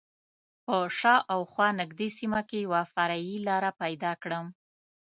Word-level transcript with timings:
په 0.65 0.75
شا 0.99 1.15
او 1.33 1.39
خوا 1.51 1.67
نږدې 1.81 2.07
سیمه 2.17 2.41
کې 2.49 2.57
یوه 2.65 2.81
فرعي 2.93 3.35
لاره 3.47 3.71
پیدا 3.81 4.11
کړم. 4.23 4.45